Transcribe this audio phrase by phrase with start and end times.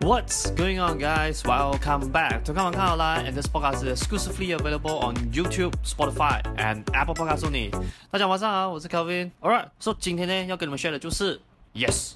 [0.00, 1.42] What's going on, guys?
[1.42, 5.72] Welcome back to Come On Come Online, and this podcast is exclusively available on YouTube,
[5.82, 7.72] Spotify, and Apple Podcasts only.
[8.08, 9.32] 大家晚上好，我是 Kelvin。
[9.40, 11.40] Alright，so 今天呢要跟你们 share 的就是
[11.74, 12.12] Yes，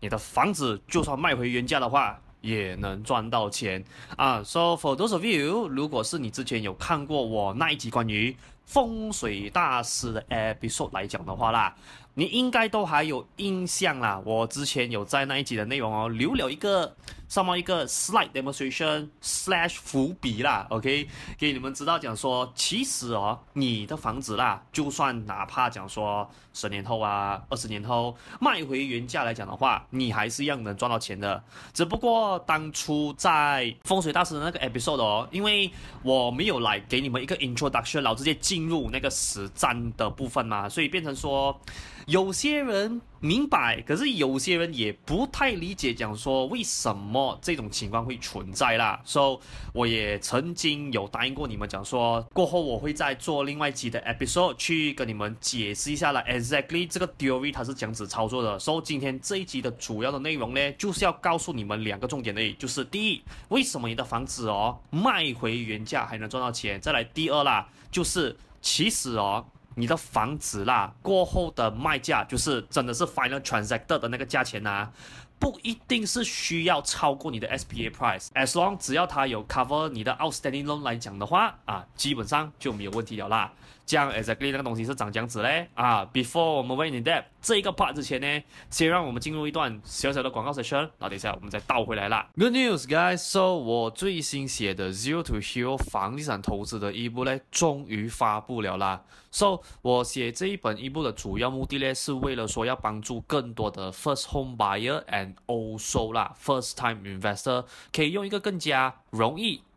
[0.00, 3.84] 你的房子就算卖回原价的话，也能赚到钱
[4.16, 4.42] 啊。
[4.42, 8.36] So for those of you，如果是你之前有看过我那一集关于
[8.70, 11.74] 风水大师的 episode 来讲的话啦。
[12.14, 16.94] 你应该都还有印象啦，我之前有在那一集的内容哦，留了一个
[17.28, 31.42] 上面一个 slide demonstration slash 伏笔啦，OK，给你们知道讲说，其实哦，你的房子啦，就算哪怕讲说十年后啊，二十年后卖回原价来讲的话，你还是一样能赚到钱的。
[31.72, 35.70] 只不过当初在风水大师的那个 episode 哦，因为
[36.02, 41.58] 我没有来给你们一个 introduction，老直接进进入那个实战的部分嘛，所以变成说。
[42.06, 49.00] 有些人明白，可是有些人也不太理解，讲说为什么这种情况会存在啦。
[49.04, 56.24] 所以我也曾经有答应过你们，讲说过后我会再做另外一集的 episode 去跟你们解释一下啦。
[56.26, 58.58] Exactly 这个 theory 它是这样子操作的。
[58.58, 66.80] 所以今天这一集的主要的内容呢，就是要告诉你们两个重点的，就是第一，为什么你的房子哦卖回原价还能赚到钱？
[66.80, 69.46] 再来第二啦，就是其实哦。
[69.76, 74.92] 你的房子啦，过后的卖价就是真的是 final transactor 的那个价钱啊，
[75.38, 83.50] 不一定是需要超过你的 SPA price，as long 只要它有 cover 你的 outstanding loan 来讲的话啊，基本上就没有问题了啦。
[83.90, 92.28] 这样 exactly 那个东西是长这样子嘞啊！Before 我们 went in depth 这一个 part 之前呢，先让我们进入一段小小的广告 session，然后等一下我们再倒回来啦。
[92.38, 93.16] Good news, guys!
[93.16, 99.02] So 我最新写的 Zero to Hero 房地产投资的 ebook 呢，终于发布了啦。
[99.32, 109.62] So 我写这一本一部的主要目的呢，是为了说要帮助更多的 first home buyer and also 啦 first time investor 可以用一个更加容易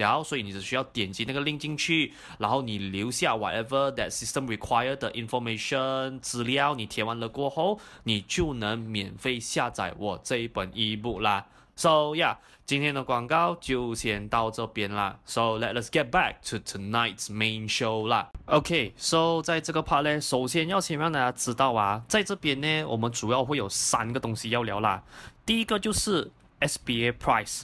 [0.00, 11.20] 然后所以你只需要点击那个 link 进去，然后你留下 whatever that system required 的 information 资料，你填完了过后，你就能免费下载我这一本 ebook。
[11.20, 11.46] 啦
[11.76, 15.18] ，So yeah，今天的广告就先到这边啦。
[15.26, 18.30] So let us get back to tonight's main show 啦。
[18.46, 25.02] OK，So 在这个 part 呢，首先要先让大家知道啊，在这边呢，我们主要会有三个东西要聊啦。
[25.44, 26.30] 第一个就是
[26.60, 27.62] SBA price。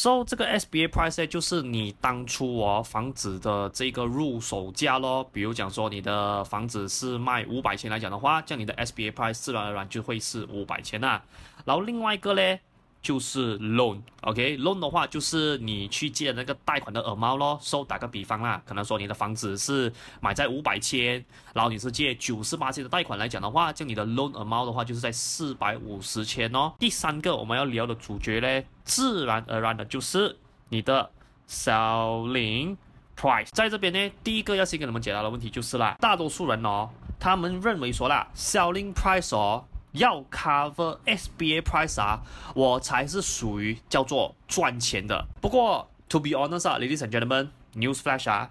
[0.00, 5.28] So 这个 SBA price，就是你当初哦房子的这个入手价咯。
[5.32, 11.20] 比如讲说你的房子是卖五百千来讲的话，这样你的 SBA price 自然而然就会是五百千啦。
[11.64, 12.60] 然后另外一个嘞，
[13.08, 17.58] 就是 loan，OK，loan、的话就是你去借那个贷款的 amount 咯。
[17.62, 19.90] So 打个比方啦，可能说你的房子是
[20.20, 21.24] 买在五百千，
[21.54, 26.74] 然后你是借九十八千的贷款来讲的话，就你的 loan amount 的话就是在四百五十千哦。
[26.78, 30.36] 第三个我们要聊的主角呢，自然而然的就是
[30.68, 31.10] 你的
[31.48, 32.76] selling
[33.16, 33.48] price。
[33.54, 42.20] 在这边呢，第一个要先跟你们解答的问题就是啦，大多数人哦，他们认为说啦，selling price 哦要 cover SBA price 啊，
[42.54, 45.26] 我才是属于叫做赚钱的。
[45.40, 48.50] 不过，to be honest 啊，ladies and gentlemen，news flash 啊，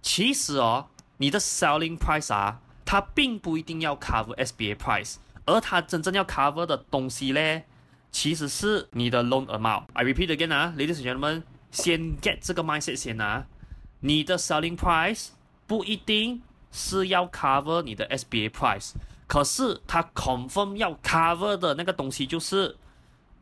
[0.00, 0.86] 其实哦，
[1.18, 7.62] 你的 selling price 啊，它并不一定要 cover SBA price，而它真正要 cover 的东西呢，
[8.10, 9.84] 其实是你的 loan amount。
[9.92, 13.46] I repeat again 啊，ladies and gentlemen，先 get 这个 mindset 先啊，
[14.00, 15.28] 你的 selling price
[15.66, 16.42] 不一定
[16.72, 18.92] 是要 cover 你的 SBA price。
[19.28, 22.76] 可是它 confirm 要 cover 的那个东西就是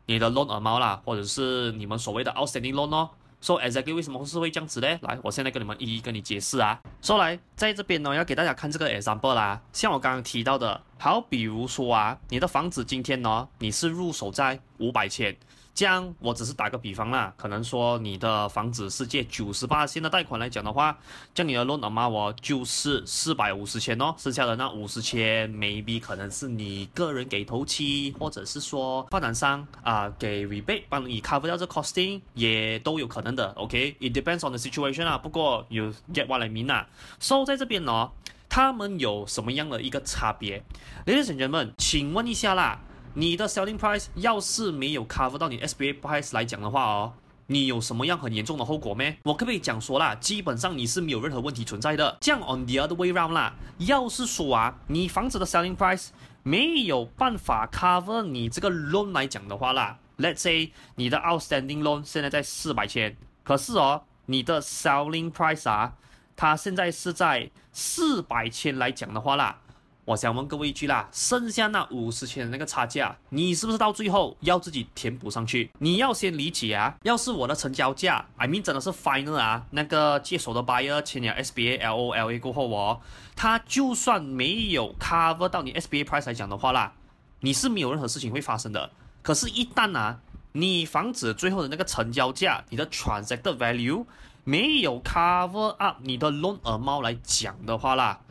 [0.05, 3.09] 你的 loan amount 啦，或者是你们所谓的 outstanding loan 哦。
[3.39, 4.97] So exactly 为什么是会这样子嘞？
[5.01, 6.81] 来，我现在跟你们一一跟你解释啊。
[7.01, 9.61] 说来，在这边呢，要给大家看这个 example 啦。
[9.71, 15.37] 像我刚刚提到的，好，比如说啊，你的房子今天呢，你是入手在五百千。
[15.77, 20.97] 这样，我只是打个比方啦，可能说你的房子是借九十八千的贷款来讲的话，
[21.35, 35.15] 这样你的 loan amount 哦就是四百五十千哦，剩下的那五十千 maybe 可能是你个人给头期，或者是说发展商啊、呃、给 rebate 帮你 cover 掉这 costing 也都有可能的，OK，it、depends on the situation 啊。
[35.15, 36.87] 不过 you get what I mean 啊
[37.19, 38.09] ，so 在这边呢，
[38.49, 40.63] 他们有什么样的一个差别
[41.05, 42.79] ？Ladies and gentlemen，请问一下啦。
[43.13, 47.13] 你的 selling price 要是没有 cover 到你 SBA price 来讲的话哦，
[47.47, 49.17] 你有什么样很严重的后果咩？
[49.23, 52.17] 我可不可以讲说啦，基本上你是没有任何问题存在的。
[52.21, 56.09] 这样 on the other way round 啦，要是说啊，你房子的 selling price
[56.43, 65.93] 没有办法 cover 你这个 loan 来讲的话啦，let's say 你的 outstanding loan 现在在四百千，可是哦，你的 selling price 啊，
[66.35, 69.59] 它现在是在四百千来讲的话啦。
[70.07, 75.69] 我想问各位一句啦，剩下那五十千的那个差价，你是不是到最后要自己填补上去？
[75.79, 83.01] 你要先理解啊，要是我的成交价，I mean 真的是 final 啊，那个接手的 buyer 签了 SBA LOLA 过后哦，
[83.35, 86.93] 他就算没有 cover 到你 SBA price 来讲的话啦，
[87.41, 88.89] 你是没有任何事情会发生的。
[89.21, 90.21] 可是，一旦啊，
[90.53, 94.05] 你房子最后的那个成交价，你的 transacted value
[94.45, 98.21] 没有 cover up 你的 loan amount 来讲的话啦，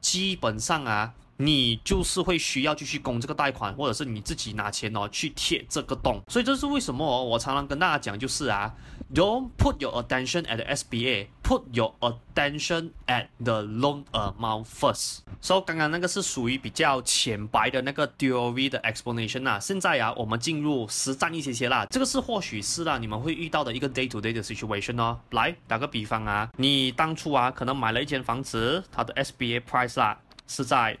[0.00, 1.12] 基本上啊。
[1.38, 8.74] 你就是会需要继续供这个贷款，或者是你自己拿钱哦去贴这个洞，所以这是为什么，我常常跟大家讲就是啊
[9.14, 15.18] ，Don't put your attention at the SBA，put your attention at the loan amount first。
[15.40, 25.18] 所以刚刚那个是属于比较浅白的那个 theory 的 explanation 啊，现在啊我们进入实战一些些啦，这个是或许是啦你们会遇到的一个 day to day 的 situation 哦。
[25.30, 30.18] 来打个比方啊，你当初啊可能买了一间房子，它的 SBA price 啦
[30.48, 30.96] 是在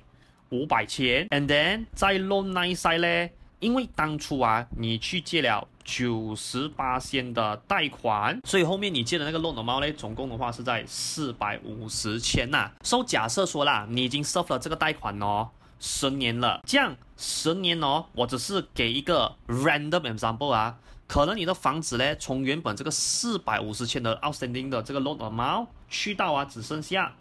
[0.50, 12.70] 五百千，and then 在 loan 那一 side 呢，因为当初啊，你去借了九十八千的贷款，所以后面你借的那个 loan 的猫呢，总共的话是在四百五十千呐。
[12.82, 15.50] So 假设说啦，你已经 serve 了这个贷款哦，
[15.80, 27.14] 十年了，这样十年哦，我只是给一个 random example 啊，可能你的房子呢，从原本这个四百五十千的 outstanding 的这个 loan amount 去到啊，只剩下。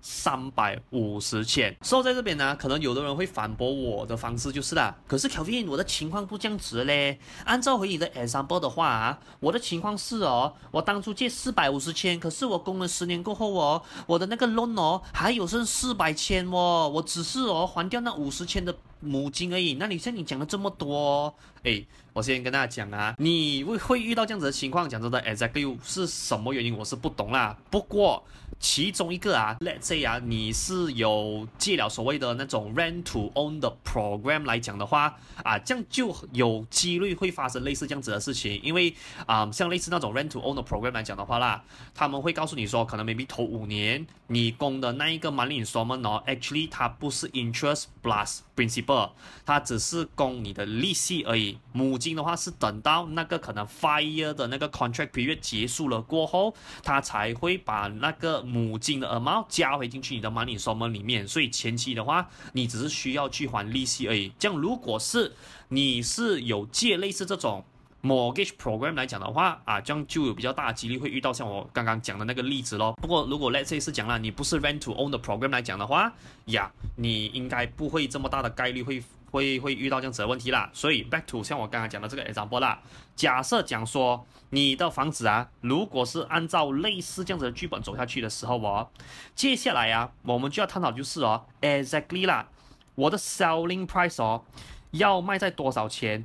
[0.00, 4.96] 三百五十千，所以在这边呢，可能有的人会反驳我的方式就是啦。
[5.06, 7.18] 可是 Kevin，我的情况不这样子嘞。
[7.44, 19.74] 按照回你的 example 的话啊，我的情况是哦，我当初借四百五十千，可是我供了十年过后哦，我的那个 loan 哦还有剩四百千哦，我只是哦还掉那五十千的母金而已。
[19.74, 27.56] 那你像你讲了这么多，诶，我先跟大家讲啊，你会会遇到这样子的情况，讲真的，exactly 是什么原因我是不懂啦。
[27.70, 28.24] 不过
[28.60, 41.64] 其中一个啊，let's say 啊，你是有借了所谓的那种 rent to own 的 program 来讲的话啊，这样就有几率会发生类似这样子的事情，因为啊，像类似那种 rent to own 的 program 来讲的话啦，
[41.94, 49.12] 他们会告诉你说，可能 maybe 头五年你供的那一个 monthly installment 哦，actually 它不是 interest plus principal，
[49.46, 58.44] 它只是供你的利息而已，母金的话是等到那个可能 five 的那个 contract period 结束了过后，它才会把那个。
[58.50, 64.32] 母金的 amount 加回进去你的 money installment 里面，所以前期的话，你只是需要去还利息而已。
[64.38, 65.32] 这样，如果是
[65.68, 67.64] 你是有借类似这种
[68.02, 72.92] mortgage program 来讲的话，啊，这样就有比较大的几率会遇到像我刚刚讲的那个例子咯。
[73.00, 76.12] 不过，如果 let's say 是讲了你不是 rent to own 的 program 来讲的话，
[76.46, 79.02] 呀，你应该不会这么大的概率会。
[79.30, 82.80] 会会遇到这样子的问题啦，所以 back to 像我刚刚讲的这个 example 啦，
[83.14, 88.88] 假设讲说你的房子啊，如果是按照类似这样子的剧本走下去的时候哦，
[89.34, 92.48] 接下来啊，我们就要探讨就是哦，exactly 啦，
[92.94, 94.44] 我的 selling price 哦，
[94.90, 96.24] 要卖在多少钱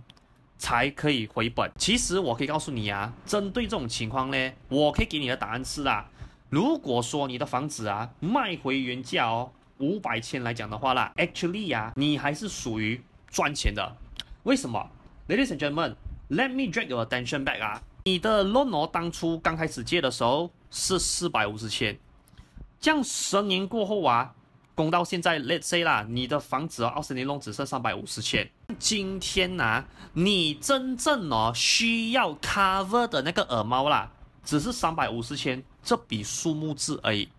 [0.57, 1.71] 才可以回本？
[1.77, 6.09] 其实我可以告诉你啊，针对这种情况呢，我可以给你的答案是啦。
[6.49, 13.95] 如果说你的房子啊卖回原价哦五百千来讲的话啦，actually 呀、啊，你还是属于赚钱的。
[14.43, 14.89] 为什么
[15.27, 21.97] ？Ladies and gentlemen，let me drag your attention back 啊，你的 loan 哦，当初刚开始借的时候是四百五十千，
[22.79, 24.33] 这样十年过后啊，
[24.75, 28.49] 供到现在，let's say 啦，你的房子哦，二十年 loan 只剩三百五十千。
[28.79, 34.11] 今天呐、啊，你真正哦需要 cover 的那个耳猫啦，
[34.43, 35.63] 只是三百五十千。
[35.83, 37.29] 这笔数目字而已，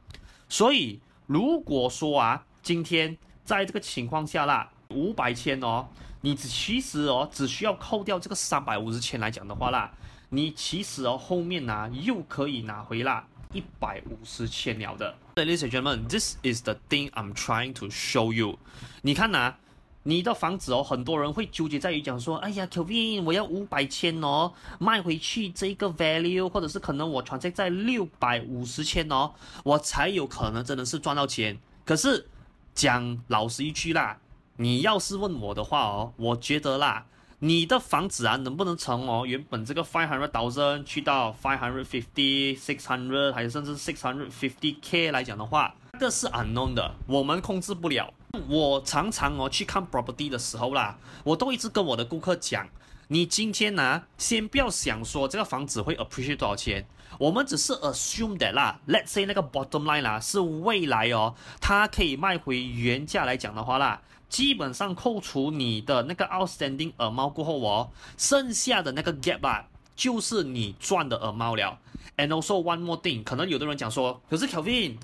[0.49, 5.89] 所以如果说啊，今天在这个情况下啦，五百千哦，
[6.21, 9.93] 你只其实哦只需要扣掉这个三百五十千来讲的话啦，
[10.29, 15.15] 你其实哦后面呢、又可以拿回啦一百五十千了的。
[15.35, 18.59] Ladies and gentlemen, this is the thing I'm trying to show you。
[19.03, 19.55] 你看呐、
[20.09, 29.33] 你的房子哦，很多人会纠结在于讲说，哎呀，Kevin，我要五百千哦，卖回去这个 value，或者是可能我传在在六百五十千哦，
[29.65, 31.59] 我才有可能真的是赚到钱。
[31.85, 32.25] 可是
[32.73, 34.17] 讲老实一句啦，
[34.59, 37.05] 你要是问我的话哦，我觉得啦，
[37.41, 46.75] 你的房子啊，能不能从哦原本这个 five hundred thousand 去到 five hundred fifty six hundred，还有甚至 six hundred fifty k 来讲的话，这是 unknown
[46.75, 48.13] 的，我们控制不了。
[48.49, 52.69] 我常常哦去看 property 的时候啦，我都一直跟我的顾客讲，
[53.09, 56.87] 你今天呢、先不要想说这个房子会 appreciate 多少钱，
[57.19, 71.79] 我们只是 assume that 啦，let's say 那个 bottom line 啦，是未来哦，它可以卖回原价来讲的话啦，基本上扣除你的那个 outstanding amount 过后哦，剩下的那个 gap 啊，就是你赚的 amount 了。
[72.19, 74.97] And also one more thing，可能有的人讲说，可是 Kelvin。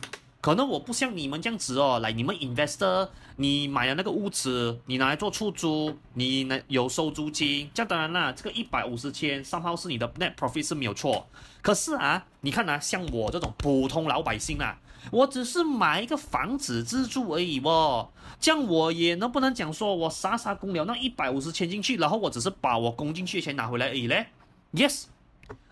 [0.42, 11.28] 可能我不像你们这样子哦，来你们 investor，你买了那个屋子，你拿来做出租，你呢有收租金，这样当然啦，这个一百五十千上号是你的 net profit 是没有错。
[11.62, 14.80] 可是啊，你看啊，像我这种普通老百姓啊，
[15.12, 24.26] 我只是买一个房子自住而已哦，这样我也能不能讲说我傻傻供了那一百五十千进去，然后我只是把我供进去的钱拿回来而已嘞
[24.74, 25.04] ？Yes，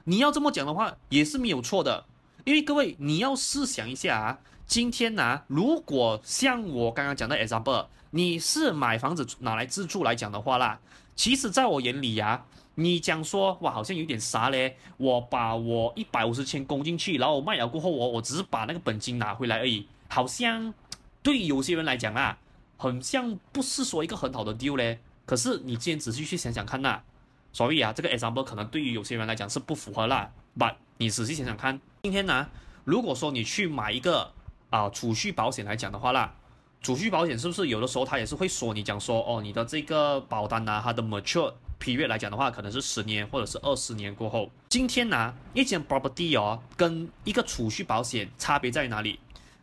[0.04, 2.04] 你要这么讲的话也是没有错的，
[2.44, 4.38] 因为各位你要试想一下啊。
[4.70, 10.78] 今天呢、如果像我刚刚讲的 example，你是买房子拿来自住来讲的话啦，
[11.16, 12.46] 其实在我眼里呀、啊，
[12.76, 20.72] 你讲说哇，好像有点傻嘞，我把我一百五十千供进去，然后我卖了过后，我我只是把那个本金拿回来而已，好像
[21.20, 22.38] 对于有些人来讲啊，
[22.76, 25.00] 很像不是说一个很好的 deal 嘞。
[25.26, 27.02] 可是你今天仔细去想想看呐、
[27.52, 30.30] 所以啊，这个 example 可能对于有些人来讲是不符合啦。
[30.56, 32.46] But 你仔细想想看，今天呢、
[32.84, 34.30] 如果说你去买一个。
[34.70, 36.32] 啊，储蓄保险来讲的话啦，
[36.80, 44.50] 储蓄保险是不是有的时候它也是会说你讲说哦，你的这个保单呐、它的 mature period 来讲的话，可能是十年或者是二十年过后。
[44.68, 49.18] 今天呢、啊，一间 property 哦，跟一个储蓄保险差别在哪里？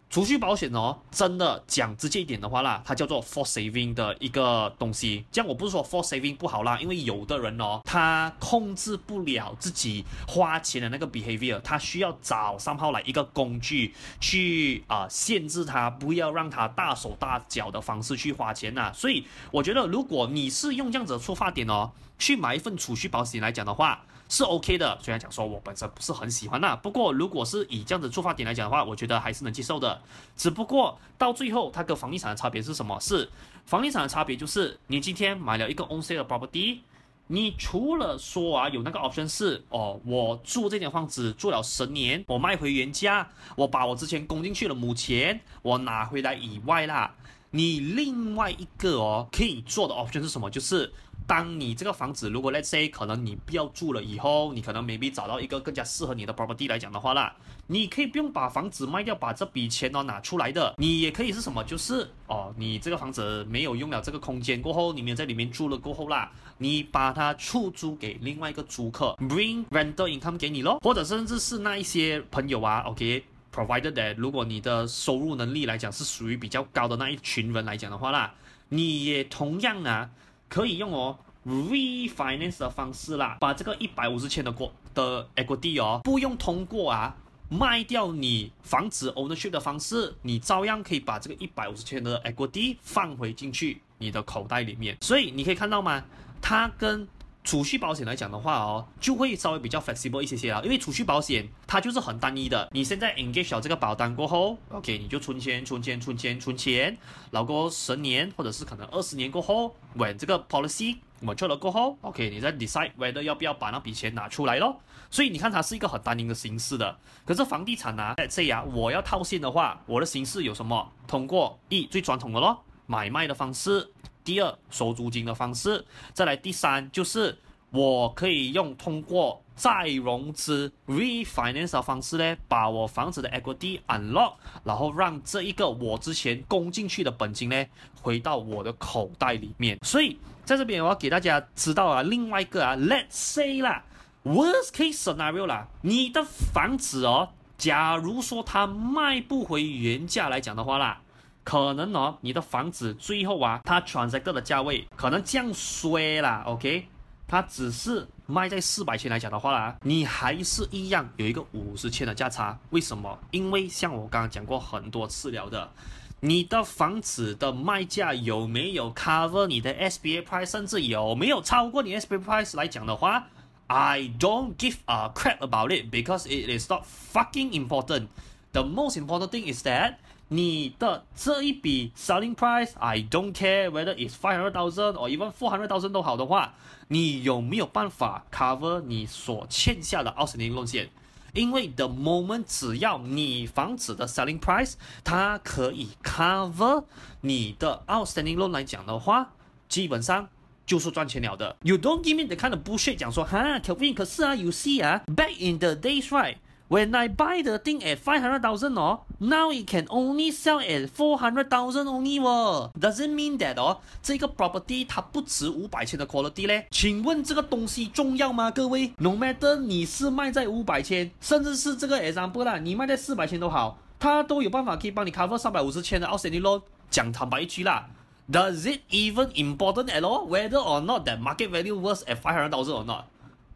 [0.10, 5.26] 储蓄保险哦，真的讲直接一点的话啦，它叫做 for saving 的一个东西。
[5.32, 18.94] 这样我不是说 for saving 不好啦，因为有的人哦，他控制不了自己花钱的那个 behavior，他需要找 somehow 来一个工具去啊、限制他，不要让他大手大脚的方式去花钱呐、啊。
[18.94, 24.06] 所以我觉得，如果你是用这样子的出发点哦，去买一份储蓄保险来讲的话。
[24.30, 30.02] 是 OK 的，虽然讲说我本身不是很喜欢那，不过如果是以这样子出发点来讲的话，我觉得还是能接受的。
[30.36, 33.00] 只不过到最后，它跟房地产的差别是什么？
[33.00, 33.30] 是
[33.66, 36.80] 房地产的差别就是，你今天买了一个 on sale 的 property，
[37.28, 47.16] 你除了说啊有那个 option 是哦，我住这间房子住了十年，我卖回原价，我把我之前供进去的母钱我拿回来以外啦，
[47.52, 50.50] 你另外一个哦可以做的 option 是什么？
[50.50, 50.92] 就是。
[51.28, 57.36] 当你这个房子如果 let's say 可能你不要住了以后，你可能 maybe 找到一个更加适合你的 property 来讲的话啦，
[57.68, 61.62] 你可以不用把房子卖掉，把这笔钱哦拿出来的，你也可以是什么？
[61.66, 78.34] 就是哦，你这个房子没有用了这个空间过后，你没有在里面住了过后啦，你把它出租给另外一个租客，bring rental income 给你咯，或者甚至是那一些朋友啊，OK，provided that 如果你的收入能力来讲是属于比较高的那一群人来讲的话啦，
[78.70, 80.10] 你也同样啊。
[80.50, 87.16] 可以用哦，refinance 的方式啦，把这个一百五十千的国的 equity 哦，不用通过啊
[87.50, 94.98] 卖掉你房子 ownership 的方式，你照样可以把这个一百五十千的 equity 放回进去你的口袋里面。
[95.02, 96.04] 所以你可以看到吗？
[96.42, 97.08] 它跟
[97.48, 106.98] 储蓄保险来讲的话哦，就会稍微比较 flexible 一些些啊，因为储蓄保险它就是很单一的，你现在 engage 了这个保单过后，OK，你就存钱、存钱、存钱、存钱，
[107.32, 114.82] 然后过十年或者是可能二十年过后，when 这个 policy 我去了过后，OK，你再 decide whether 要不要把那笔钱拿出来咯。
[115.10, 116.98] 所以你看它是一个很单一的形式的。
[117.24, 120.92] 可是房地产啊，let's say 啊，我要套现的话，我的形式有什么？
[121.08, 123.90] 通过一最传统的咯，买卖的方式。
[124.28, 127.38] 第二，收租金的方式，再来第三就是
[127.70, 134.34] 我可以用通过再融资 refinance 的方式呢，把我房子的 equity unlock，
[134.66, 137.66] 然后让这一个我之前供进去的本金呢
[138.02, 139.80] 回到我的口袋里面。
[139.82, 143.82] 所以在这边我要给大家知道啊，另外一个啊，let's say 啦
[144.26, 151.02] ，worst case scenario 啦，你的房子哦，假如说它卖不回原价来讲的话啦。
[151.48, 156.86] 可能哦，你的房子最后啊，它 transacted 的价位可能降衰了，OK？
[157.26, 162.60] 它只是卖在四百千来讲的话啦，你还是一样有一个五十千的价差。
[162.72, 163.18] 为什么？
[163.32, 165.72] 因为像我刚刚讲过很多次了的，
[166.20, 173.26] 你的房子的卖价有没有 cover 你的 SBA price，甚至有没有超过你 SBA price 来讲的话
[173.68, 178.08] ，I don't give a crap about it because it is not fucking important.
[178.52, 179.96] The most important thing is that
[180.30, 185.94] 你的这一笔 selling price，I don't care whether it's five hundred thousand or even four hundred thousand
[185.94, 186.54] 都好的话，
[186.90, 190.90] 你有没有办法 cover 你所欠下的 outstanding loan 险？
[191.34, 196.84] 因为 the moment 只要你房子的 selling price，它可以 cover
[197.22, 199.30] 你的 outstanding loan 来讲的话，
[199.70, 200.28] 基本上
[200.66, 201.56] 就是赚钱了的。
[201.62, 206.36] You don't give me the kind of bullshit 讲说哈，Kelvin，可是啊，you see 啊，back in the days right。
[206.70, 211.18] When I buy the thing at five hundred thousand 哦，now it can only sell at four
[211.18, 216.68] hundred thousand only 哦，doesn't mean that 哦，这个 property 它不值五百千的 quality 咧？
[216.70, 218.52] 请问这个东西重要吗？
[218.52, 226.62] 各位，no matter 你是卖在五百千，甚至是这个 example 啦，你卖在四百千都好，它都有办法可以帮你 cover 三百五十千的 outstanding loan。
[226.90, 227.88] 讲坦白一句啦
[228.30, 232.50] ，does it even important at all whether or not that market value was at five hundred
[232.50, 233.06] thousand or not？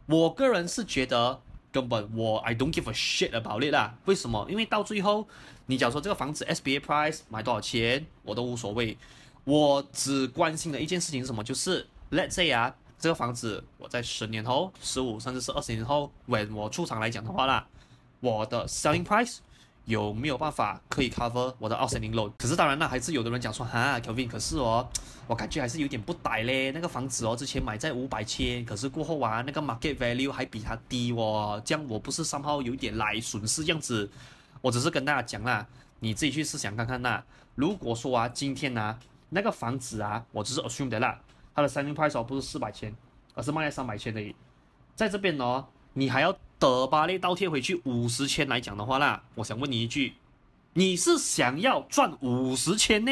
[0.06, 1.40] 我个人是觉得。
[1.72, 4.46] 根本我 I don't give a shit about it 啦，为什么？
[4.50, 5.26] 因为到最后，
[5.66, 8.96] 你假如说这个房子 SBA price 买多少钱，我都无所谓。
[9.44, 11.42] 我只关心的一件事情是什么？
[11.42, 17.66] 就是 Let's say 啊，这个房子我在十年后、十五甚至是二十年后，when 我出场来讲的话啦，
[18.20, 19.38] 我的 selling price。
[19.84, 22.30] 有没有办法可以 cover 我的 outstanding loan？
[22.38, 24.88] 可是当然了，还是有的人讲说哈，Kelvin，可是哦，
[25.26, 26.70] 我感觉还是有点不歹嘞。
[26.70, 34.08] 那个房子哦，之前买在五百千，可是过后啊，那个 market value 还比它低哦，这样我不是三号有点来损失这样子。
[34.60, 35.66] 我只是跟大家讲啦，
[35.98, 37.22] 你自己去试想看看呐。
[37.56, 38.96] 如果说啊，今天啊，
[39.30, 41.20] 那个房子啊，我只是 assume 的啦，
[41.54, 42.94] 它的 selling price 哦不是四百千，
[43.34, 44.34] 而是卖在三百千而已，
[44.94, 46.36] 在这边哦，你还要。
[46.62, 50.12] 德巴类倒贴回去五十千来讲的话啦，我想问你一句，
[50.74, 53.10] 你是想要赚五十千呢，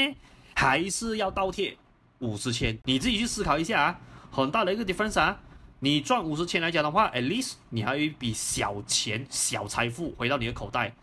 [0.55, 1.77] 还是要倒贴
[2.21, 2.79] 五十千？
[2.85, 5.41] 你自己去思考一下啊，很大的一个 difference 啊。
[5.81, 10.95] 你赚五十千来讲的话，at least 你还有一笔小钱、小财富回到你的口袋。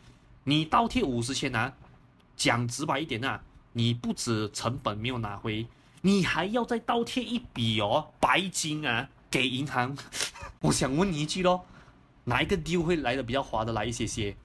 [0.46, 1.74] 你倒贴五十千啊，
[2.38, 3.42] 讲直白一点啊，
[3.74, 5.68] 你不止成本没有拿回，
[6.00, 9.98] 你还要再倒贴一笔哦白金啊给银行。
[10.62, 11.60] 我想问你一句喽。
[12.28, 14.36] 哪一个 deal 会来的比较划得来一些些？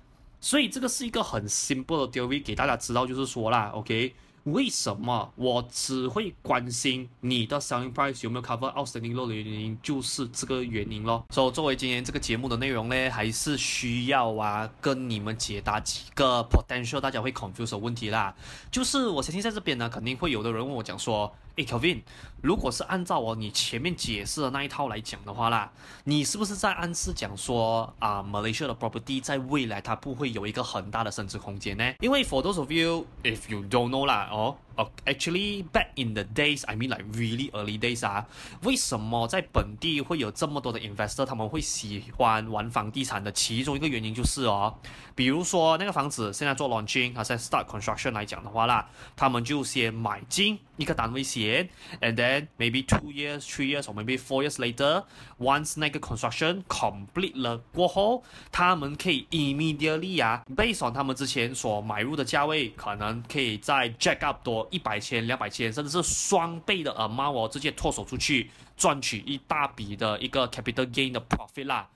[0.41, 4.15] 所以这个是一个很 simple 的 deal，给大家知道就是说啦，OK，
[4.45, 11.25] 为什么我只会关心你的 selling price 有没有 cover outstanding loan 的原因，就是这个原因咯。
[11.31, 18.33] 所以作为今天这个节目的内容呢，还是需要啊跟你们解答几个 potential 大家会 confuse 的问题啦。
[18.71, 21.35] 就是我相信在这边呢，肯定会有的人问我讲说。
[21.57, 22.03] 诶，Kevin，
[22.41, 25.71] 如果是按照我你前面解释的那一套来讲的话啦，
[26.05, 31.95] 你是不是在暗示讲说啊，Malaysia 的 property 在未来它不会有一个很大的升值空间呢？
[32.01, 34.57] 因为 for those of you，if you don't know 啦，哦。
[34.77, 38.27] 哦，actually back in the days，I mean like really early days 啊，
[38.63, 43.33] 为什么在本地会有这么多的 investor，他们会喜欢玩房地产的？
[43.33, 44.75] 其中一个原因就是哦，
[45.15, 51.69] 比如说那个房子现在做 launching，还是 start construction 来讲的话啦，他们就先买进一个单位先
[52.01, 59.27] ，and then maybe two years, three years or maybe four years later，once 那个 construction complete 了过后，他们可以
[59.31, 64.62] immediately 啊，based on 他们之前所买入的价位，可能可以再 jack up 多。
[64.71, 71.89] 一百千、两百千，甚至是双倍的 amount，我直接脱手出去赚取一大笔的一个 capital gain 的 profit 啦。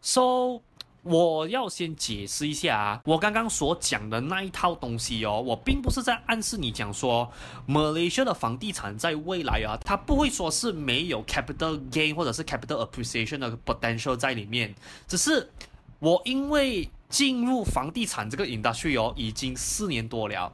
[0.00, 0.60] So
[1.02, 7.30] 我要先解释一下啊，我刚刚所讲的那一套东西哦，我并不是在暗示你讲说
[7.68, 14.74] ，Malaysia 的房地产在未来啊，它不会说是没有 capital gain 或者是 capital appreciation 的 potential 在里面，
[15.06, 15.50] 只是
[15.98, 20.50] 我因为进入房地产这个 industry 哦，已经四年多了，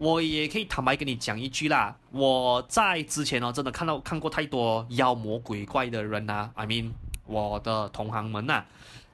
[0.00, 6.92] 我也可以坦白跟你讲一句啦，我在之前哦，真的看到看过太多妖魔鬼怪的人啊，I mean
[7.26, 8.66] 我的同行们呐、啊。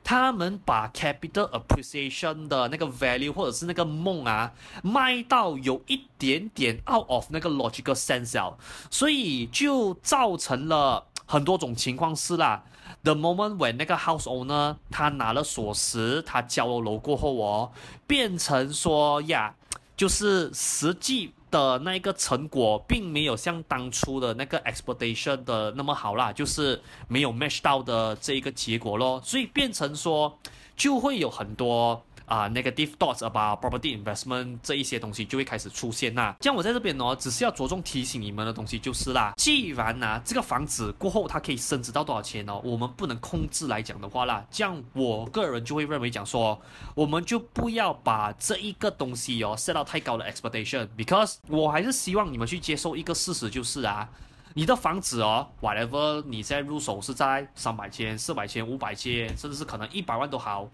[0.05, 4.53] 他们把 capital appreciation 的那个 value 或者是那个梦啊，
[4.85, 8.55] 卖到有一点点 out of 那个 logical sense，
[8.89, 12.63] 所以就造成了很多种情况是啦。
[13.03, 17.73] The moment when 那个 house owner 他拿了锁匙，他交了楼过后哦，
[18.07, 19.57] 变成说呀，
[19.97, 21.33] 就是实际。
[21.49, 30.37] 的那个成果并没有像当初的那个 expectation 的那么好啦，就是没有 match 到的这一个结果咯，所以变成说
[30.77, 32.05] 就会有很多。
[32.27, 36.37] 啊、uh，negative thoughts about property investment 这一些东西就会开始出现啦。
[36.41, 42.59] 这样我在这边呢，只是要着重提醒你们的东西就是啦，既然呢、这个房子过后它可以升值到多少钱呢？
[42.65, 46.61] 我们不能控制来讲的话啦，这样我个人就会认为讲说，
[46.95, 54.09] 我们就不要把这一个东西哦 set 到太高的 expectation，because 我还是希望你们去接受一个事实就是啊，
[54.55, 60.69] 你的房子哦，whatever 你现在入手是在三百千、四百千、五百千，甚至是可能一百万都好。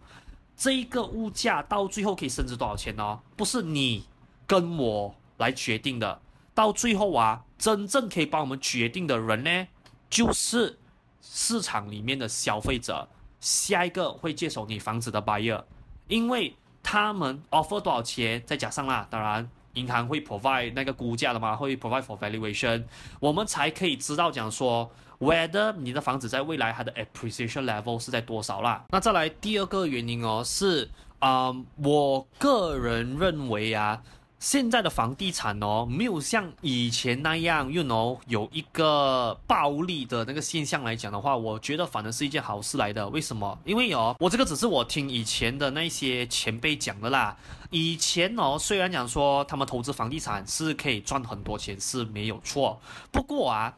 [0.62, 3.18] 这一个物价到最后可以升值多少钱呢？
[3.37, 4.07] 不是你
[4.46, 6.22] 跟我来决定的，
[6.55, 9.66] 到最后啊，真正可以帮我们决定的人呢，
[10.09, 10.79] 就是
[11.20, 13.09] 市场里面的消费者，
[13.40, 15.64] 下一个会接手你房子的 buyer，
[16.07, 22.85] 因为他们 offer 多少钱，再加上啦，当然银行会 provide 那个估价的吗，会 provide for valuation，
[23.20, 24.90] 我们才可以知道讲说。
[25.18, 28.85] Whether 你的房子在未来它的 appreciation level 是在多少啦？
[28.90, 34.02] 那再来第二个原因哦，是啊、呃，我个人认为啊，
[34.42, 43.09] 现在的房地产哦，没有像以前那样，you know，有一个暴利的那个现象来讲的话，我觉得反而是一件好事来的。
[43.11, 43.57] 为什么？
[43.64, 47.37] 因为哦，我这个只是我听以前的那些前辈讲的啦。
[47.70, 52.81] 以前哦，虽然讲说他们投资房地产是可以赚很多钱是没有错，
[53.12, 53.72] 不过啊。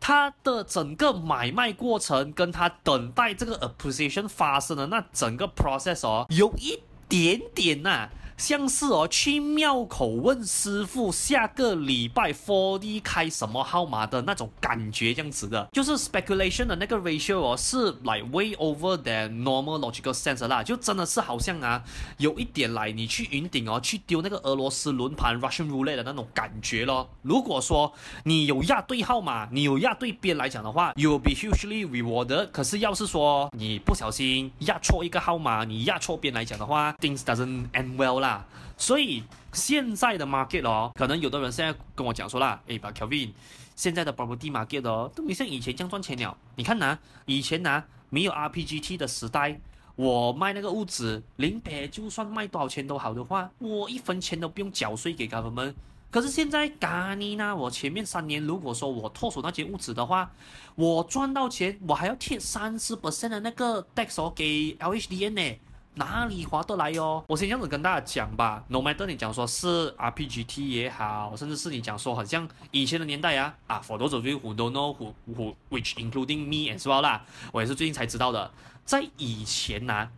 [0.00, 6.76] 它的整个买卖过程，跟它等待这个 appreciation 发生的那整个 process 哦，有一
[7.08, 8.10] 点点呐、啊。
[8.38, 21.82] 像是哦，去庙口问师傅下个礼拜 4D 开什么号码的那种感觉，这样子的，就是 speculation 的那个 ratio 哦，是 like way over than normal logical sense 啦，就真的是好像啊，
[22.18, 27.10] 有一点来你去云顶哦，去丢那个俄罗斯轮盘 Russian roulette 的那种感觉咯。
[27.22, 32.48] 如果说你有压对号码，你有压对边来讲的话，you'll be hugely rewarded。
[32.52, 38.27] 可是要是说你不小心压错一个号码，你压错边来讲的话，things doesn't end well 啦。
[38.76, 43.30] 所以现在的 market 哦，可能有的人现在跟我讲说啦，哎，把 Kevin
[43.74, 46.36] 现在的 property market 哦，都没像以前这样赚钱了。
[46.56, 49.60] 你看呐、以前呐、没有 RPGT 的时代，
[49.96, 55.74] 我卖那个屋子，零百就算卖多少钱都好的话，我一分钱都不用缴税给 government。
[56.10, 57.54] 可是现在，咖喱呢？
[57.54, 60.30] 我前面三年如果说我脱手那间屋子的话，
[60.74, 65.58] 我赚到钱，我还要贴三十 percent 的那个 tax 给 LHDN 呢。
[65.98, 67.22] 哪里划得来哟？
[67.26, 68.64] 我先这样子跟大家讲吧。
[68.68, 77.00] No matter 你讲说是 RPGT 也好，甚至是你讲说好像以前的年代啊啊，for those who don't know who who which including me as well
[77.00, 78.50] 啦，我也是最近才知道的。
[78.84, 80.10] 在以前呐、啊，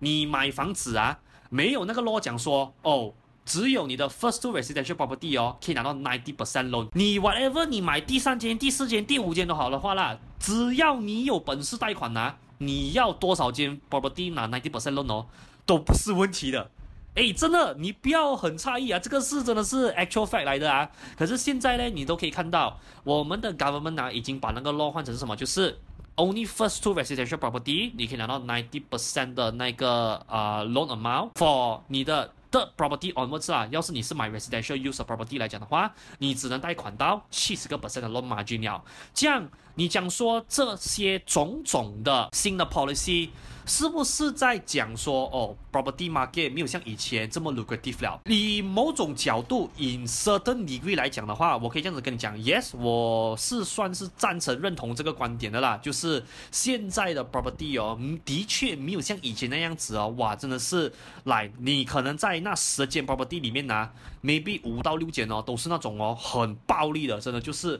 [0.00, 6.88] 你买房子啊，没有那个 law 讲说哦，只有你的 first two residential property 哦，可以拿到 ninety percent loan。
[6.92, 12.36] 你 whatever 你买第三间、第四间、第五间都好的话啦，只要你有本事贷款拿。
[12.58, 15.26] 你要多少间 property 拿 ninety percent loan 哦，
[15.64, 16.70] 都不是问题的。
[17.14, 20.88] 诶，真的，你不要很诧异啊，这个是真的是 actual fact 来的啊。
[21.16, 25.34] 可是现在呢，你都可以看到，我们的 government 呢、啊、已经把那个 law 换成是什么？
[25.34, 25.78] 就是
[26.16, 32.32] only first two residential property 你可以拿到 ninety percent 的那个呃 loan amount for 你的。
[32.50, 38.82] 的 property onwards 啊，要是你是买 residential use property 来讲的话，你只能贷款到七十个 percent 的 loan margin 了。
[39.12, 39.46] 这样
[39.78, 43.28] 你讲说这些种种的新的 policy。
[43.70, 48.18] 是不是在讲说哦，property market 没有像以前这么 lucrative 了？
[48.24, 55.76] 以某种角度，in certain degree 来讲的话，我可以这样子跟你讲，yes，我是算是赞成认同这个观点的啦。
[55.82, 60.90] 就是现在的 property 哦，的确没有像以前那样子哦，哇，真的是
[61.24, 63.90] 来，你可能在那十间 property 里面呢、
[64.24, 67.78] ，maybe 五到六间哦，都是那种哦很暴利的，真的就是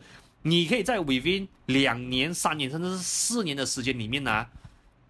[0.49, 4.47] 你可以在 within 两年、三年甚至是四年的时间里面呢、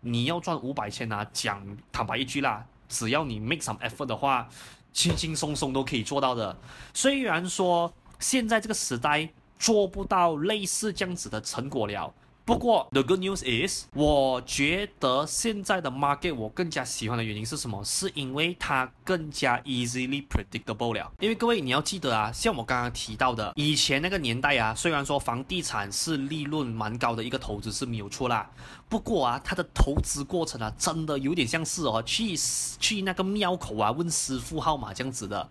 [0.00, 4.48] 你要赚五百千啊，讲坦白一句啦，只要你 make some effort 的话，
[4.92, 6.58] 轻轻松松都可以做到的。
[6.92, 12.12] 虽然说现在这个时代做不到类似这样子的成果了。
[12.48, 17.84] 不过，the good news is，我觉得现在的 market 我更加喜欢的原因是什么？
[17.84, 21.12] 是因为它更加 easily predictable 了。
[21.20, 28.50] 因为各位你要记得啊，像我刚刚提到的，以前那个年代啊，虽然说房地产是利润蛮高的一个投资是没有错啦，
[28.88, 32.34] 不过啊，他的投资过程啊，真的有点像是哦，去
[32.80, 35.48] 去那个庙口啊问师傅号码这样子的。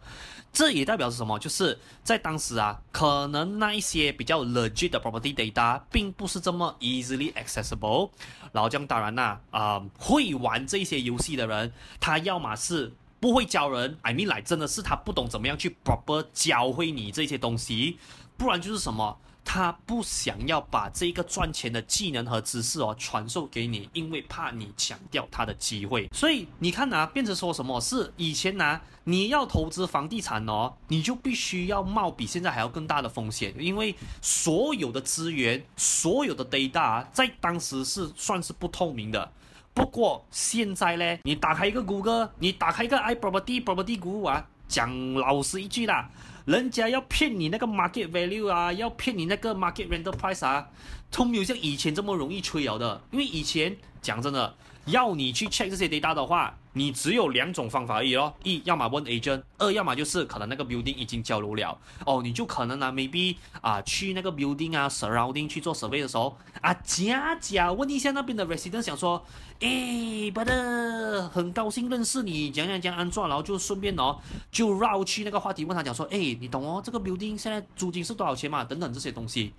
[0.51, 1.37] 这也代表是什么？
[1.37, 8.09] 就是在当时啊，可能那一些比较 legit 的 property data 并不是这么 easily accessible。
[8.51, 17.99] 然后当然啦，啊、会玩这些游戏的人，他要么是不会教人，I mean 来真的是他不懂怎么样去 proper 教会你这些东西，
[18.35, 19.19] 不然就是什么？
[19.49, 26.09] 他不想要把这个赚钱的技能和知识哦传授给你，因为怕你抢掉他的机会。
[26.11, 39.31] 所以你看呐，变成说什么是以前呐，你要投资房地产哦，你就必须要冒比现在还要更大的风险，因为所有的资源、所有的 data 在当时是算是不透明的。
[39.73, 46.09] 不过现在呢，你打开一个谷歌，你打开一个 iProperty Property Guru 啊，讲老实一句啦。
[46.45, 50.65] 人家要骗你那个 market value 啊，要骗你那个 market rental price 啊，
[51.11, 53.01] 都没有像以前这么容易吹摇的。
[53.11, 54.55] 因为以前讲真的，
[54.87, 58.33] 要你去 check 这些 data 的话，你只有两种方法而已咯。
[58.43, 69.21] 一，要么问 agent；二，要么就是可能那个 building 已经交楼了，哦，你就可能啊，maybe 啊，去那个 building 啊，surrounding 去做 survey 的时候啊，假假问一下那边的 resident，想说，
[69.59, 74.17] 诶，brother，很高兴认识你，讲讲讲安装，然后就顺便哦，
[74.49, 78.63] 就绕去那个话题问他讲说，诶，你懂哦，这个 building 现在租金是多少钱嘛？
[78.63, 79.53] 等等这些东西，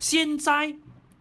[0.00, 0.74] 现在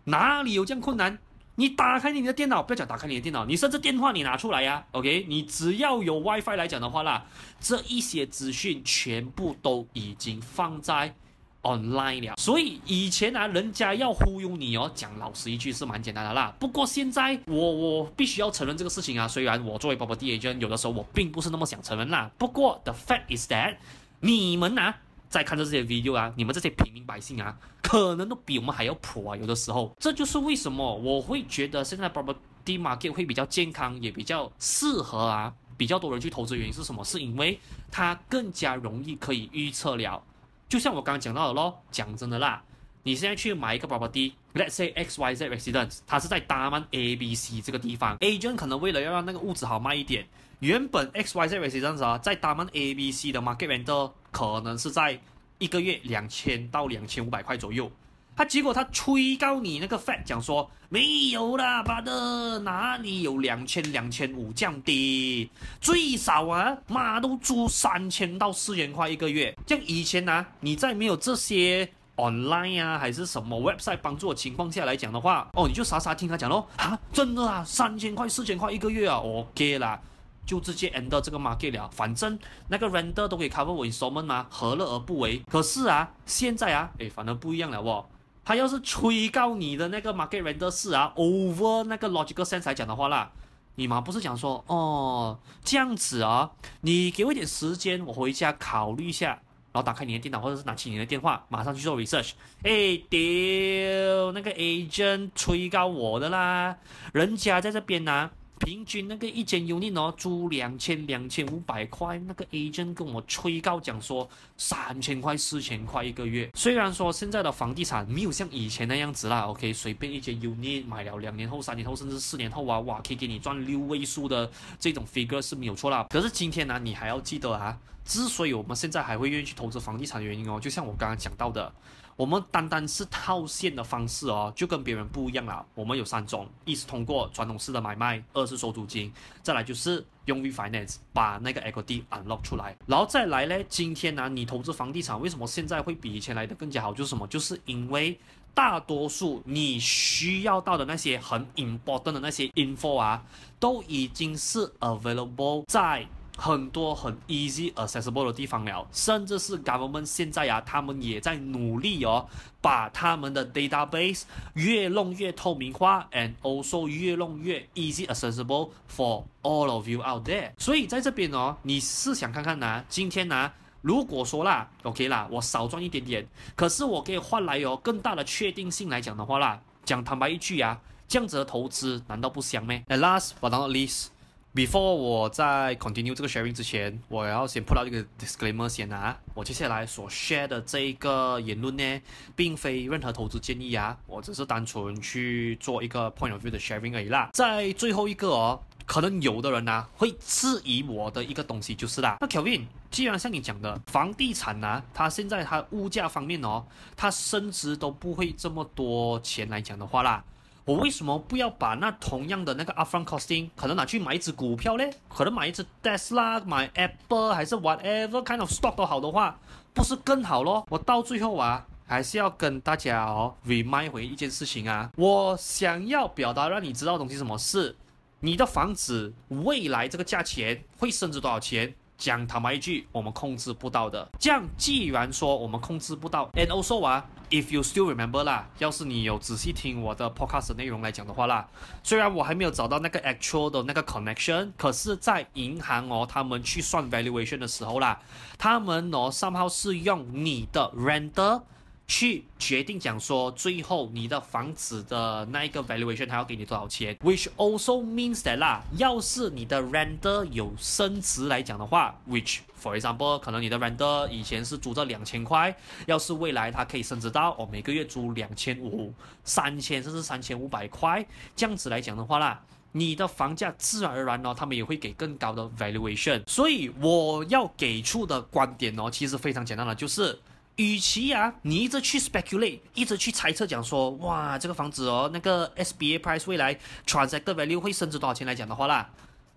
[0.06, 1.20] 哪里有这样困难？
[1.56, 5.26] 你打开你的电脑，不要讲打开你的电脑，你甚至电话你拿出来呀，OK？
[5.30, 7.26] 你只要有 WiFi 来讲的话啦，
[7.60, 11.14] 这一些资讯全部都已经放在
[11.62, 12.36] online 了。
[12.38, 16.52] 所以以前啊，人家要忽悠你哦，讲老实一句是蛮简单的啦。
[16.60, 22.32] 不过现在我我必须要承认这个事情啊，虽然我作为 property agent，有的时候我并不是那么想承认啦。
[22.38, 23.76] 不过 the fact is that
[24.22, 24.96] 你们啊。
[25.34, 36.56] 再看这些 video 啊，你们这些平民百姓啊，可能都比我们还要普啊，有的时候，这就是为什么我会觉得现在 property market 会比较健康，也比较适合啊，比较多人去投资。
[36.56, 37.04] 原因是什么？
[37.04, 40.22] 是因为它更加容易可以预测了。
[40.70, 42.64] 就像我刚刚讲到的咯，讲真的啦，
[43.04, 50.26] 你现在去买一个 property，let's say X Y Z residence，它是在大曼 A B C 这个地方，agent 可能为了要让那个屋子好卖一点。
[50.60, 55.20] 原本 X Y Z residence 啊，在大曼 A B C 的 market rental 可能是在
[55.58, 57.92] 一个月两千到两千五百块左右，
[58.38, 65.50] 他结果他吹告你那个 fact 讲说没有啦，brother，哪里有两千两千五降低，
[65.82, 69.54] 最少啊，妈都租三千到四千块一个月。
[69.68, 80.00] 像以前啊，你在没有这些 online 啊还是什么 website 帮助的情况下来讲的话，哦，你就傻傻听他讲咯，啊，真的啊，三千块四千块一个月啊，OK 啦。
[80.46, 85.42] 就直接 end 这个 market 了，反正那个 render 都可以 cover 我 installment 嘛，何乐而不为？
[85.50, 88.06] 可是啊，现在啊，诶，反而不一样了哦。
[88.44, 93.32] 他要是催告你的那个 market render 是啊，over 那个 logical sense 来讲的话啦，
[93.76, 99.42] 你嘛不是讲说哦这样子啊，你给我一点时间，我回家考虑一下，
[99.74, 102.34] 然后打开你的电脑或者是拿起你的电话，马上去做 research。
[102.62, 106.78] 哎，丢那个 agent 催告我的啦，
[107.12, 108.30] 人家在这边呢、
[108.64, 116.50] 平均那个一间 unit 哦，租两千两千五百块，那个 agent 跟我催告讲说三千块四千块一个月。
[116.56, 124.50] 虽然说现在的房地产没有像以前那样子啦，OK，随便一间 unit 买了两年后、三年后甚至四年后啊，哇，可以给你赚六位数的
[124.80, 126.06] 这种 figure 是没有错啦。
[126.10, 131.74] 可是今天呢，你还要记得啊，之所以我们现在还会愿意去投资房地产的原因哦，就像我刚刚讲到的。
[132.16, 135.66] 我们单单是套现的方式哦，就跟别人不一样了。
[135.74, 142.78] 我们有三种：一是通过传统式的买卖，二是收租金，再来就是用 refinance 把那个 equity unlock 出来。
[142.86, 146.94] 然后再来呢，今天呢，你投资房地产为什么现在会比以前来的更加好？
[146.94, 147.28] 就是什么？
[147.28, 148.20] 就是因为
[148.54, 153.24] 大多数你需要到的那些很 important 的那些 info 啊，
[153.60, 156.08] 都已经是 available 在。
[156.38, 162.28] 很多很 easy accessible 的地方了，甚至是 government 现在啊，他们也在努力哦，
[162.62, 170.52] 把他们的 database 越弄越透明化，and also 越弄越 easy accessible for all of you out there。
[170.58, 180.80] 所以在这边哦，你是想看看呐、啊，今天呐、啊，如果说啦，OK 啦，我少赚一点点，可是我可以换来有更大的确定性来讲的话啦，讲坦白一句啊。
[181.06, 184.08] 这样子的投资难道不香吗？And last but not least。
[184.56, 189.18] Before 我在 continue 这个 sharing 之前，我要先 put out 一个 disclaimer 先啊。
[189.34, 192.02] 我接下来所 share 的这一个言论呢，
[192.36, 197.32] 并非任何投资建议啊，我只是单纯去做一个 point of view 的 sharing 而已啦。
[197.34, 202.18] 在最后一个哦，可能有的人啊会质疑我的一个东西就是啦。
[202.22, 206.64] 那 Kevin 既然像你讲的房地产啊，它现在它物价方面哦，
[206.96, 210.24] 它升值都不会这么多钱来讲的话啦。
[210.66, 214.94] 我为什么不要把那同样的那个 upfront costing 可能拿去买一只股票嘞？
[215.10, 219.38] 可能买一只 Tesla、买 Apple 还是 whatever kind of stock 都好的话，
[219.74, 220.66] 不是更好咯？
[220.70, 227.76] 我到最后啊，还是要跟大家哦 remind 回一件事情啊，我想要表达让你知道的东西，什么是
[228.22, 231.76] 你的房子未来这个价钱会升值多少钱？
[232.04, 234.06] 讲坦白一句，我们控制不到的。
[234.20, 241.48] 这样既然说我们控制不到，and also 啊，if you still remember 啦，要是你有仔细听我的 podcast 内容来讲的话啦，
[241.82, 247.98] 虽然我还没有找到那个 actual 的那个 connection，可是，在银行哦，他们去算 valuation 的时候啦，
[248.38, 251.44] 他们哦，somehow 是用你的 render。
[251.86, 268.94] 去决定讲说，最后你的房子的那一个 valuation，他要给你多少钱？Which also means that 啦，要是你的 render 有升值来讲的话，which for example，可能你的 render 以前是租着两千块，要是未来它可以升值到哦每个月租两千五、
[269.26, 272.42] 三千甚至三千五百块这样子来讲的话啦，
[272.72, 276.24] 你的房价自然而然哦，他们也会给更高的 valuation。
[276.28, 280.18] 所以我要给出的观点哦，其实非常简单的，就是。
[280.58, 288.90] 与其啊，你一直去 speculate，一直去猜测，讲说，哇，这个房子哦，那个 SBA price 未来 transacted value 会升值多少钱来讲的话啦，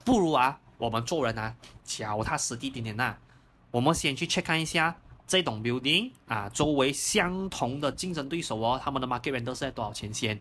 [0.04, 3.16] 不如啊，我们做人啊，脚踏实地点点呐，
[3.70, 4.94] 我们先去 check 看一下
[5.26, 10.38] 这栋 building 啊，周围相同的竞争对手哦，他们的 market rent 是在多少钱先。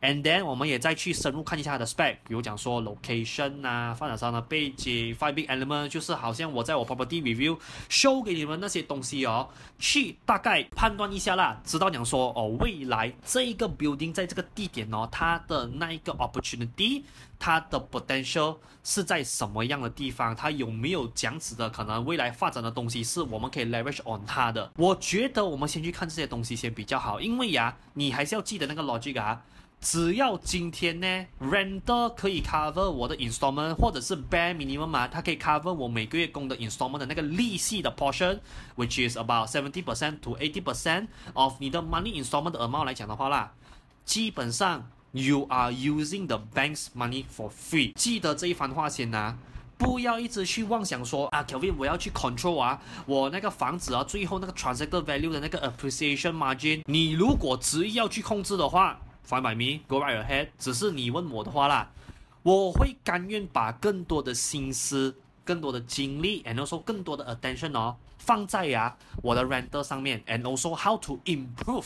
[0.00, 7.58] And then 我们也再去深入看一下它的 spec，比如讲说 location 啊，发展商的背景，five big element，就是好像我在我 property review
[7.90, 9.48] show 给你们那些东西哦，
[9.78, 17.02] 去大概判断一下啦，知道讲说哦，未来这一个 building 在这个地点哦，它的那一个 opportunity，
[17.38, 24.70] 它的 potential 是在什么样的地方，它有没有这样子的可能未来发展的东西是我们可以 leverage on 它的。
[24.76, 29.42] 我觉得我们先去看这些东西先比较好，因为呀，你还是要记得那个 logic 啊。
[29.80, 39.82] 只要今天呢，render 可以 cover 我的 installment，或者是 bare minimum 嘛，它可以 cover 我每个月供的 installment 的那个利息的 portion，which is about seventy
[39.82, 43.52] percent to eighty percent of 你的 money installment 的 amount 来讲的话啦，
[44.04, 47.92] 基本上 you are using the bank's money for free。
[47.94, 49.36] 记得这一番话先呐，
[49.78, 59.00] 不要一直去妄想说啊，Kevin 我要去 control 啊，我那个房子啊，最后那个 transaction value 的那个 appreciation margin，你如果执意要去控制的话。
[59.28, 60.48] Fine by me, go right ahead。
[60.58, 61.86] 只是你问我的话啦，
[62.42, 65.14] 我会甘愿把更多的心思、
[65.44, 71.84] 更多的精力，and also 更多的 attention 哦，放在呀我的 render 上面，and also how to improve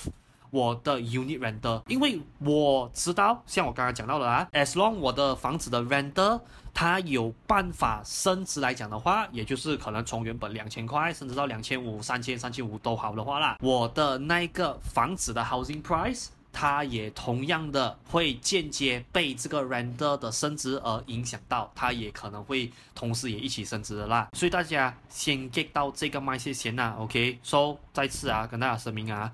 [0.50, 1.82] 我的 unit render。
[1.88, 6.40] 因为我知道，像我刚刚讲到的啊，as long 我的房子的 render
[6.72, 16.28] 它有办法升值来讲的话，也就是可能从原本两千块升值到两千五、三千、三千五都好的话啦，我的那个房子的 housing price。
[16.52, 24.28] 它也同样的会间接被这个 render 的升值而影响到，它也可能会同时也一起升值的啦。
[24.34, 29.32] 所以大家先 get 到这个脉线先啦，OK？So 再次啊，跟大家声明啊，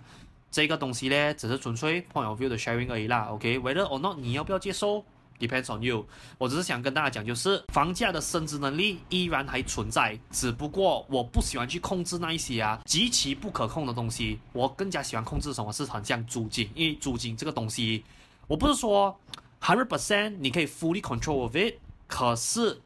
[0.51, 5.05] 这个东西呢，只是纯粹 point of view 的 sharing 而已啦，OK？Whether or not 你要不要接收
[5.39, 6.07] ？Depends on you。
[6.37, 14.39] 我只是想跟大家讲，就是房价的升值能力依然还存在，只不过我不喜欢去控制那一些啊极其不可控的东西。
[14.53, 18.05] 我更加喜欢控制什么是很像租金，因为租金这个东西，
[18.47, 19.19] 我不是说
[19.61, 21.75] hundred percent 你可以 fully control of it，
[22.07, 22.81] 可是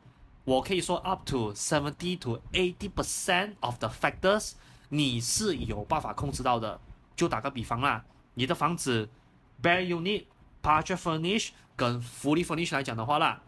[0.44, 4.52] 我可以说 up to seventy to eighty percent of the factors
[4.88, 6.80] 你是有办法控制到的。
[7.14, 9.08] 就打个比方啦，你的房子
[9.62, 10.24] bare unit
[10.62, 13.40] partial furnish 跟 fully furnished 来讲的话啦，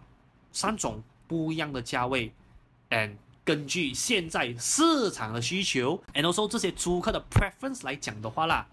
[0.52, 2.32] 三种不一样的价位
[2.90, 3.12] ，and
[3.44, 8.66] 根据现在市场的需求，and also 这些租客的 preference 来讲的话啦，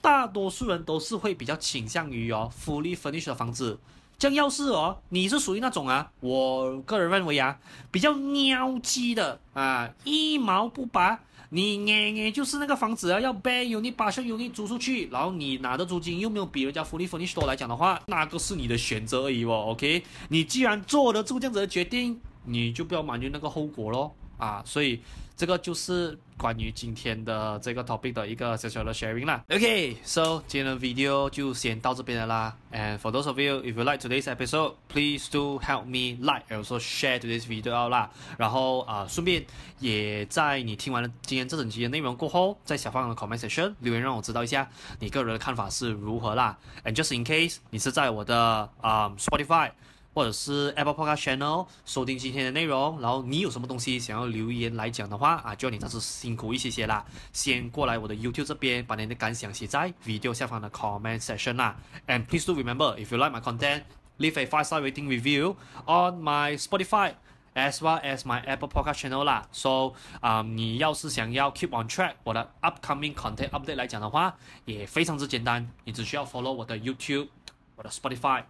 [0.00, 3.78] 大多数人都是会比较倾向于哦 fully furnished 的房子。
[4.16, 7.58] 这样要是哦，你是属于那种啊，我个人认为啊，
[7.90, 11.20] 比较喵鸡的啊，一毛不拔。
[11.54, 19.66] 你你，你就是那个房子啊，要 ban unit 把上有你租出去，然后你拿的租金又没有比人家 fully furnished 多来讲的话，那个是你的选择而已哦。
[19.68, 24.12] OK，你既然做得出这样子的决定，你就不要埋怨那个后果咯。
[24.36, 25.00] 啊，所以
[25.36, 29.44] 这个就是关于今天的这个 topic 的一个小小的 sharing 啦。
[29.50, 32.56] OK，so、okay, 今天的 video 就先到这边了啦。
[32.72, 36.62] And for those of you if you like today's episode, please do help me like and
[36.62, 38.10] also share today's video out 啦。
[38.38, 39.44] 然后啊、顺便
[39.80, 44.68] 也在你听完了今天这整集的内容过后，在下方的 comment section 留言让我知道一下
[45.00, 46.56] 你个人的看法是如何啦。
[46.84, 49.72] And just in case 你是在我的啊、Spotify。
[50.14, 57.04] 或者是 Apple Podcast Channel 收听今天的内容，然后你有什么东西想要留言来讲的话啊，就你这次辛苦一些些啦。
[57.32, 61.76] 先过来我的 YouTube 这边，把你的感想写在 video 下方的 comment section 啦。
[62.06, 63.82] And please do remember, if you like my content,
[64.18, 65.56] leave a five star rating review
[65.86, 67.14] on my Spotify
[67.54, 69.48] as well as my Apple Podcast Channel 啦。
[69.50, 77.26] So，啊、um，你要是想要 keep on track 我的 upcoming content update 来讲的话，也非常之简单，你只需要 follow 我的 YouTube，
[77.74, 78.44] 我的 Spotify。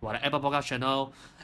[0.00, 0.66] 我的 Apple Podcast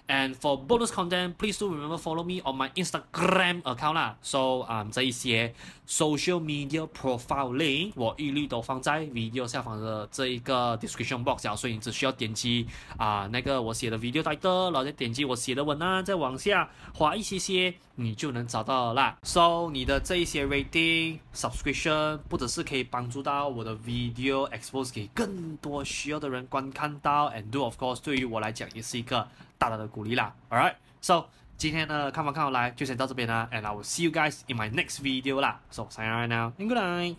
[0.08, 4.16] And for bonus content，please do remember follow me on my Instagram account 啦。
[4.20, 5.54] So，啊、um，这一些
[5.88, 19.16] social media profile link 我一律都放在 video 下方的这一个 description box 啊，所以你只需要点击啊、那个我写的 video title，然后再点击我写的文案，再往下滑一些些，你就能找到啦。
[19.22, 29.26] So，你的这一些 rating subscription 不只是可以帮助到我的 video expose 给更多需要的人观看到，and do of course 对于我来讲也是一个
[29.61, 30.33] 大大的鼓励啦。
[30.49, 31.25] Alright，so
[31.57, 35.61] 今天的看法看好来就先到这边啦，and I will see you guys in my next video 啦。
[35.71, 37.15] So sign out right now and good night。